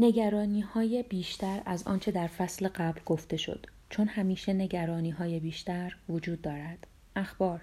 [0.00, 5.96] نگرانی های بیشتر از آنچه در فصل قبل گفته شد چون همیشه نگرانی های بیشتر
[6.08, 6.86] وجود دارد.
[7.16, 7.60] اخبار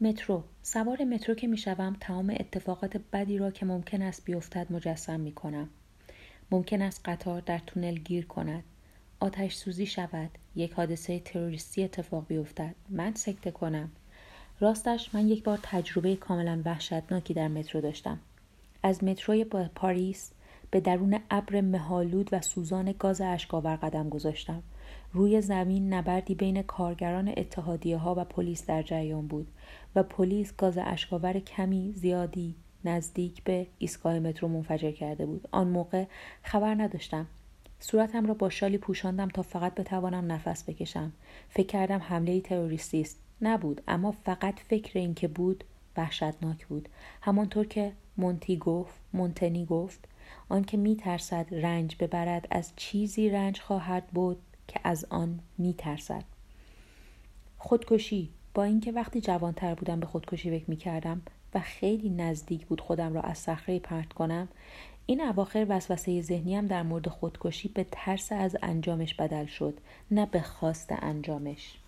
[0.00, 5.32] مترو سوار مترو که می‌شوم تمام اتفاقات بدی را که ممکن است بیفتد مجسم می
[5.32, 5.68] کنم
[6.50, 8.64] ممکن است قطار در تونل گیر کند.
[9.20, 10.30] آتش سوزی شود.
[10.56, 12.74] یک حادثه تروریستی اتفاق بیفتد.
[12.88, 13.90] من سکته کنم.
[14.60, 18.18] راستش من یک بار تجربه کاملا وحشتناکی در مترو داشتم.
[18.82, 19.44] از متروی
[19.74, 20.30] پاریس
[20.70, 24.62] به درون ابر مهالود و سوزان گاز اشکاور قدم گذاشتم.
[25.12, 29.48] روی زمین نبردی بین کارگران اتحادیه ها و پلیس در جریان بود
[29.94, 35.48] و پلیس گاز اشکاور کمی زیادی نزدیک به ایستگاه مترو منفجر کرده بود.
[35.52, 36.04] آن موقع
[36.42, 37.26] خبر نداشتم.
[37.80, 41.12] صورتم را با شالی پوشاندم تا فقط بتوانم نفس بکشم.
[41.48, 43.18] فکر کردم حمله تروریستی است.
[43.42, 45.64] نبود اما فقط فکر اینکه بود
[45.96, 46.88] وحشتناک بود.
[47.22, 50.08] همانطور که مونتی گفت مونتنی گفت
[50.48, 56.24] آنکه میترسد رنج ببرد از چیزی رنج خواهد بود که از آن میترسد.
[57.58, 61.22] خودکشی با اینکه وقتی جوانتر بودم به خودکشی فکر می‌کردم
[61.54, 64.48] و خیلی نزدیک بود خودم را از صخره پرت کنم
[65.06, 69.78] این اواخر وسوسه ذهنیم در مورد خودکشی به ترس از انجامش بدل شد
[70.10, 71.78] نه به خواست انجامش.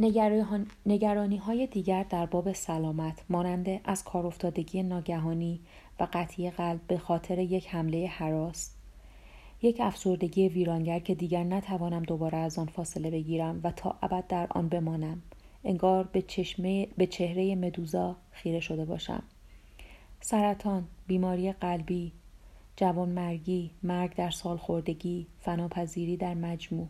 [0.00, 5.60] نگرانی های دیگر در باب سلامت مانند از کار افتادگی ناگهانی
[6.00, 8.74] و قطعی قلب به خاطر یک حمله حراس.
[9.62, 14.46] یک افسردگی ویرانگر که دیگر نتوانم دوباره از آن فاصله بگیرم و تا ابد در
[14.50, 15.22] آن بمانم.
[15.64, 19.22] انگار به, چشمه، به چهره مدوزا خیره شده باشم.
[20.20, 22.12] سرطان بیماری قلبی
[22.76, 26.88] جوانمرگی مرگ در سالخوردگی فناپذیری در مجموع.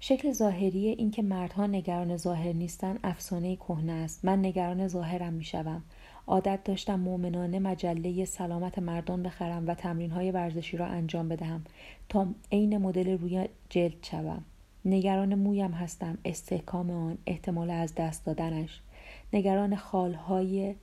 [0.00, 4.24] شکل ظاهری اینکه مردها نگران ظاهر نیستند افسانه کهنه است.
[4.24, 5.82] من نگران ظاهرم می‌شوم.
[6.26, 11.64] عادت داشتم مؤمنانه مجله سلامت مردان بخرم و تمرین های ورزشی را انجام بدهم
[12.08, 14.44] تا عین مدل روی جلد شوم.
[14.84, 18.80] نگران مویم هستم استحکام آن احتمال از دست دادنش.
[19.32, 20.74] نگران خالهای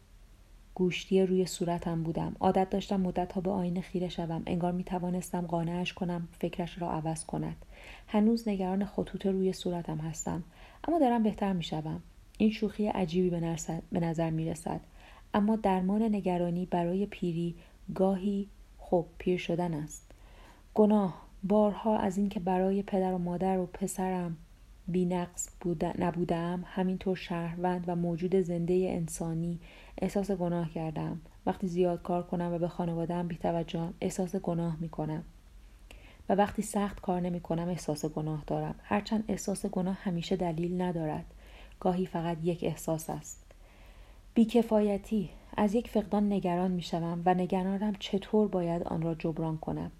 [0.75, 2.35] گوشتی روی صورتم بودم.
[2.39, 4.43] عادت داشتم مدتها به آینه خیره شوم.
[4.45, 7.65] انگار می توانستم قانعش کنم فکرش را عوض کند.
[8.07, 10.43] هنوز نگران خطوط روی صورتم هستم.
[10.87, 12.01] اما دارم بهتر می شوم.
[12.37, 13.29] این شوخی عجیبی
[13.91, 14.81] به نظر می رسد
[15.33, 17.55] اما درمان نگرانی برای پیری
[17.95, 18.47] گاهی
[18.77, 20.11] خوب پیر شدن است.
[20.73, 24.37] گناه بارها از اینکه برای پدر و مادر و پسرم
[24.87, 25.49] بینقص
[25.99, 29.59] نبودم همینطور شهروند و موجود زنده انسانی.
[30.01, 31.21] احساس گناه کردم.
[31.45, 35.23] وقتی زیاد کار کنم و به خانوادهام بیتوجهم احساس گناه می‌کنم.
[36.29, 38.75] و وقتی سخت کار نمی کنم احساس گناه دارم.
[38.83, 41.25] هرچند احساس گناه همیشه دلیل ندارد.
[41.79, 43.43] گاهی فقط یک احساس است.
[44.33, 45.29] بیکفایتی.
[45.57, 49.91] از یک فقدان نگران می شوم و نگرانم چطور باید آن را جبران کنم.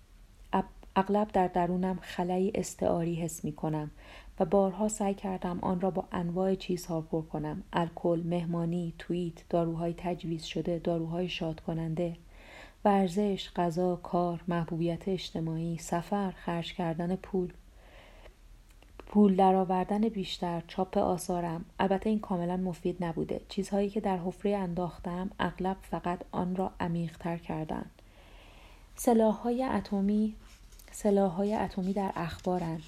[0.95, 3.91] اغلب در درونم خلایی استعاری حس می کنم
[4.39, 7.63] و بارها سعی کردم آن را با انواع چیزها پر کنم.
[7.73, 12.17] الکل مهمانی توییت داروهای تجویز شده داروهای شاد کننده
[12.85, 17.53] ورزش غذا کار محبوبیت اجتماعی سفر خرج کردن پول.
[19.07, 21.65] پول درآوردن بیشتر چاپ آثارم.
[21.79, 23.41] البته این کاملا مفید نبوده.
[23.49, 27.91] چیزهایی که در حفره انداختم اغلب فقط آن را عمیقتر کردند
[28.95, 30.35] سلاحهای اتمی
[30.91, 32.83] سلاحهای اتمی در اخبارند.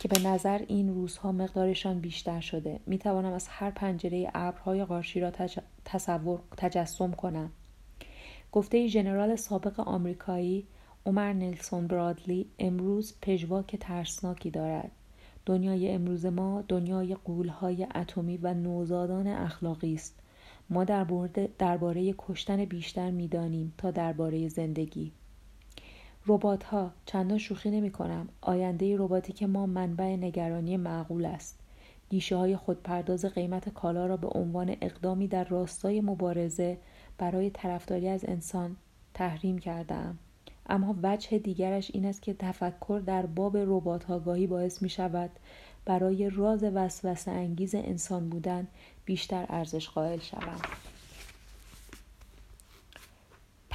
[0.00, 2.80] که به نظر این روزها مقدارشان بیشتر شده.
[2.86, 5.32] می توانم از هر پنجره ابرهای قارچی را
[5.84, 7.50] تصور تجسم کنم.
[8.52, 10.66] گفته ژنرال سابق آمریکایی
[11.06, 14.90] عمر نلسون برادلی امروز پژواک ترسناکی دارد.
[15.46, 20.18] دنیای امروز ما دنیای قولهای اتمی و نوزادان اخلاقی است.
[20.70, 20.84] ما
[21.58, 25.12] درباره کشتن بیشتر می‌دانیم تا درباره زندگی.
[26.28, 31.58] ربات ها چندان شوخی نمی کنم آینده رباتیک ما منبع نگرانی معقول است.
[32.10, 36.78] گیشه های خودپرداز قیمت کالا را به عنوان اقدامی در راستای مبارزه
[37.18, 38.76] برای طرفداری از انسان
[39.14, 40.18] تحریم کردم
[40.68, 45.30] اما وجه دیگرش این است که تفکر در باب ربات ها گاهی باعث می شود
[45.84, 48.66] برای راز وسوسه انگیز انسان بودن
[49.04, 50.60] بیشتر ارزش قائل شوم.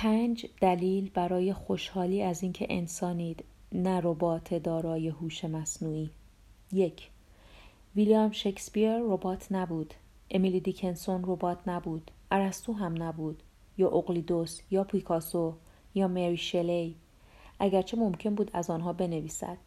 [0.01, 6.09] پنج دلیل برای خوشحالی از اینکه انسانید نه ربات دارای هوش مصنوعی.
[6.71, 7.09] یک
[7.95, 9.93] ویلیام شکسپیر ربات نبود.
[10.31, 12.11] امیلی دیکنسون ربات نبود.
[12.31, 13.43] ارسطو هم نبود.
[13.77, 15.53] یا اقلیدوس یا پیکاسو
[15.95, 16.95] یا مری شلی.
[17.59, 19.57] اگرچه ممکن بود از آنها بنویسد.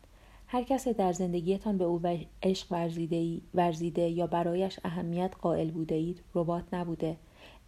[0.47, 2.01] هر کس در زندگیتان به او
[2.43, 7.17] عشق ورزیده, ورزیده یا برایش اهمیت قائل بوده اید ربات نبوده.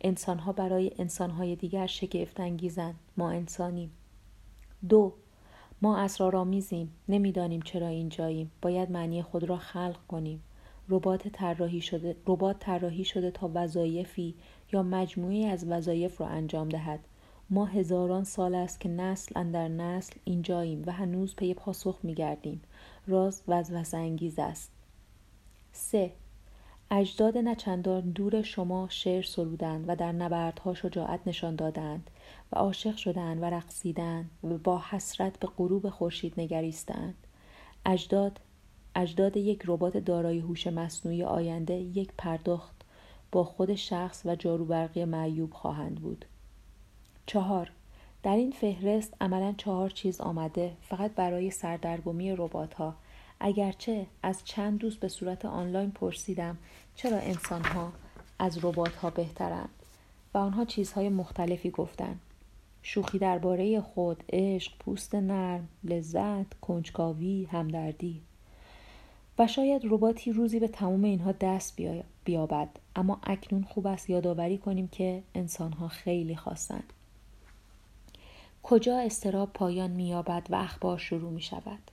[0.01, 2.95] انسانها برای انسانهای دیگر شگفت انگیزند.
[3.17, 3.91] ما انسانیم.
[4.89, 5.13] دو
[5.83, 6.93] ما اسرارآمیزیم.
[7.09, 8.51] نمی‌دانیم چرا اینجاییم.
[8.63, 10.43] باید معنی خود را خلق کنیم.
[10.89, 14.35] ربات طراحی شده ربات طراحی شده تا وظایفی
[14.73, 17.01] یا مجموعی از وظایف را انجام دهد.
[17.51, 22.63] ما هزاران سال است که نسل اندر نسل اینجاییم و هنوز پی پاسخ میگردیم.
[23.07, 24.73] راز وزوز انگیز است.
[25.73, 26.13] سه
[26.91, 32.11] اجداد نچندان دور شما شعر سرودند و در نبردها شجاعت نشان دادند
[32.53, 37.15] و عاشق شدند و رقصیدند و با حسرت به غروب خورشید نگریستند.
[37.87, 38.41] اجداد
[38.95, 42.75] اجداد یک ربات دارای هوش مصنوعی آینده یک پرداخت
[43.33, 46.25] با خود شخص و جاروبرقی معیوب خواهند بود.
[47.27, 47.71] چهار
[48.23, 52.95] در این فهرست عملا چهار چیز آمده فقط برای سردرگمی ربات ها
[53.41, 56.59] اگرچه از چند دوست به صورت آنلاین پرسیدم
[56.95, 57.93] چرا انسان ها
[58.39, 59.69] از ربات ها بهترند
[60.35, 62.21] و آنها چیزهای مختلفی گفتند.
[62.83, 68.21] شوخی درباره خود عشق پوست نرم لذت کنجکاوی همدردی.
[69.39, 71.81] و شاید رباتی روزی به تمام اینها دست
[72.25, 76.93] بیابد اما اکنون خوب است یادآوری کنیم که انسانها خیلی خواستند.
[78.63, 81.91] کجا استراب پایان مییابد و اخبار شروع می شود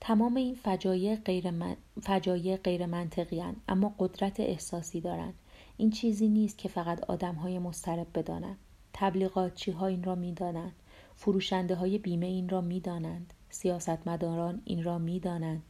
[0.00, 1.76] تمام این فجایع غیر, من...
[2.02, 3.56] فجایع غیر منطقی هن.
[3.68, 5.34] اما قدرت احساسی دارند
[5.76, 8.58] این چیزی نیست که فقط آدم های مسترب بدانند
[8.92, 10.72] تبلیغاتچی ها این را می‌دانند.
[11.16, 13.32] فروشنده های بیمه این را می‌دانند.
[13.50, 15.62] سیاستمداران این را می‌دانند.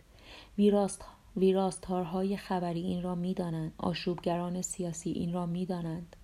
[0.59, 1.05] ویراست
[1.37, 3.73] ویراستارهای خبری این را می‌دانند.
[3.79, 6.17] آشوبگران سیاسی این را می‌دانند.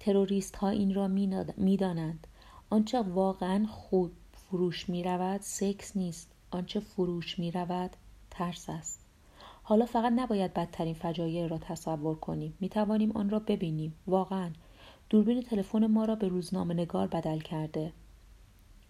[0.00, 1.08] تروریست ها این را
[1.56, 2.26] می‌دانند.
[2.70, 6.28] آنچه واقعا خود فروش می رود سکس نیست.
[6.52, 7.90] آنچه فروش می رود
[8.30, 9.00] ترس است.
[9.62, 12.54] حالا فقط نباید بدترین فجایع را تصور کنیم.
[12.60, 13.94] می توانیم آن را ببینیم.
[14.06, 14.50] واقعا.
[15.10, 17.92] دوربین تلفن ما را به روزنامه نگار بدل کرده.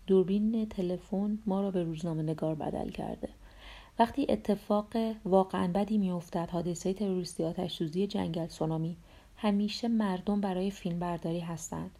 [0.06, 3.29] دوربین تلفن ما را به روزنامه نگار بدل کرده.
[3.99, 4.87] وقتی اتفاق
[5.25, 8.97] واقعا بدی میافتد حادثه تروریستی آتش سوزی جنگل سونامی
[9.37, 11.91] همیشه مردم برای فیلم برداری هستند.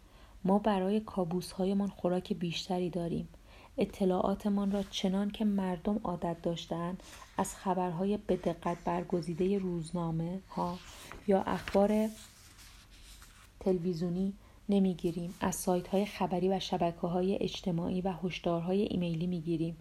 [0.45, 3.27] ما برای کابوس هایمان خوراک بیشتری داریم.
[3.77, 7.03] اطلاعاتمان را چنان که مردم عادت داشتند
[7.37, 10.77] از خبرهای به دقت برگزیده روزنامه ها
[11.27, 12.09] یا اخبار
[13.59, 14.33] تلویزیونی
[14.69, 15.33] نمی‌گیریم.
[15.41, 19.77] از سایت های خبری و شبکه های اجتماعی و هشدارهای ایمیلی می‌گیریم.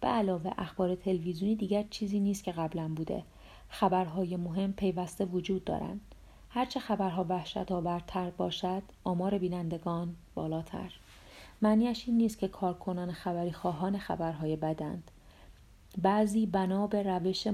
[0.00, 3.22] به علاوه اخبار تلویزیونی دیگر چیزی نیست که قبلا بوده.
[3.68, 6.00] خبرهای مهم پیوسته وجود دارند.
[6.50, 10.92] هرچه خبرها وحشت آورتر باشد آمار بینندگان بالاتر.
[11.62, 15.10] معنیش این نیست که کارکنان خبری خواهان خبرهای بدند
[16.02, 17.46] بعضی بنا به روش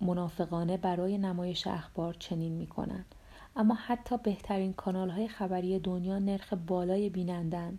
[0.00, 3.14] منافقانه برای نمایش اخبار چنین می کنند.
[3.56, 7.78] اما حتی بهترین کانال های خبری دنیا نرخ بالای بینندن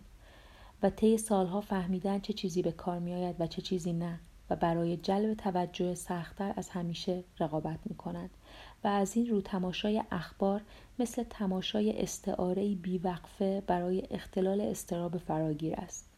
[0.82, 4.56] و طی سالها فهمیدن چه چیزی به کار می آید و چه چیزی نه و
[4.56, 8.30] برای جلب توجه سختتر از همیشه رقابت می کنند
[8.84, 10.60] و از این رو تماشای اخبار
[10.98, 16.10] مثل تماشای استعاره بیوقفه برای اختلال استراب فراگیر است.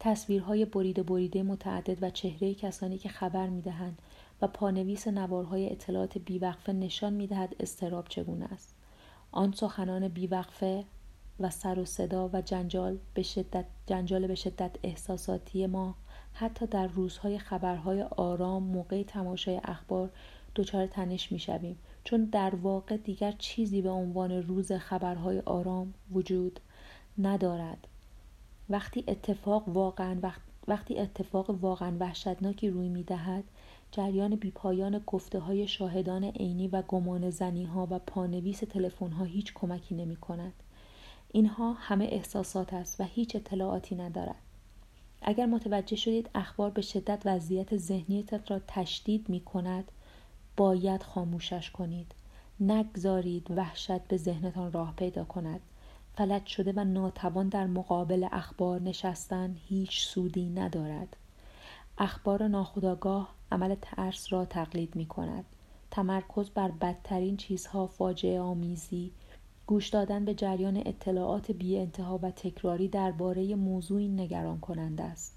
[0.00, 3.98] تصویرهای بریده بریده متعدد و چهره کسانی که خبر می‌دهند
[4.42, 8.74] و پانویس نوارهای اطلاعات بیوقفه نشان می‌دهد استراب چگونه است.
[9.32, 10.84] آن سخنان بیوقفه
[11.40, 15.94] و سر و صدا و جنجال به شدت جنجال به شدت احساساتی ما
[16.34, 20.10] حتی در روزهای خبرهای آرام موقع تماشای اخبار
[20.56, 26.60] دچار تنش می‌شویم چون در واقع دیگر چیزی به عنوان روز خبرهای آرام وجود
[27.18, 27.88] ندارد
[28.70, 30.16] وقتی اتفاق واقعا
[30.68, 33.44] وقتی اتفاق واقعا وحشتناکی روی می‌دهد
[33.92, 39.54] جریان بیپایان گفته های شاهدان عینی و گمان زنی ها و پانویس تلفن ها هیچ
[39.54, 40.52] کمکی نمی کند.
[41.32, 44.41] اینها همه احساسات است و هیچ اطلاعاتی ندارد.
[45.24, 49.92] اگر متوجه شدید اخبار به شدت وضعیت ذهنیتت را تشدید می کند
[50.56, 52.14] باید خاموشش کنید.
[52.60, 55.60] نگذارید وحشت به ذهنتان راه پیدا کند.
[56.14, 61.16] فلج شده و ناتوان در مقابل اخبار نشستن هیچ سودی ندارد.
[61.98, 65.44] اخبار ناخداگاه عمل ترس را تقلید می کند
[65.90, 69.12] تمرکز بر بدترین چیزها فاجعه آمیزی
[69.66, 75.36] گوش دادن به جریان اطلاعات بی انتها و تکراری درباره موضوعی نگران کنند است.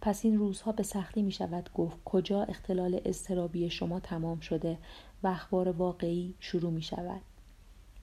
[0.00, 4.78] پس این روزها به سختی می شود گفت کجا اختلال اضطرابی شما تمام شده
[5.22, 7.20] و اخبار واقعی شروع می شود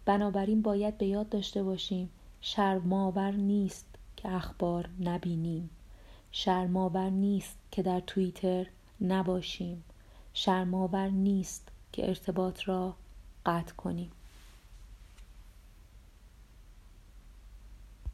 [0.06, 2.10] بنابراین باید به یاد داشته باشیم
[2.42, 5.70] شرماور نیست که اخبار نبینیم.
[6.32, 8.68] شرماور نیست که در توییتر
[9.02, 9.84] نباشیم.
[10.34, 12.96] شرماور نیست که ارتباط را
[13.46, 14.12] قطع کنیم.